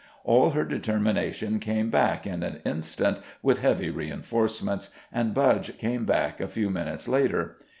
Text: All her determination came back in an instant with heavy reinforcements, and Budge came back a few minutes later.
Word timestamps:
All 0.23 0.49
her 0.49 0.63
determination 0.65 1.59
came 1.59 1.91
back 1.91 2.25
in 2.25 2.41
an 2.41 2.59
instant 2.65 3.19
with 3.43 3.59
heavy 3.59 3.91
reinforcements, 3.91 4.89
and 5.13 5.31
Budge 5.31 5.77
came 5.77 6.05
back 6.05 6.41
a 6.41 6.47
few 6.47 6.71
minutes 6.71 7.07
later. 7.07 7.57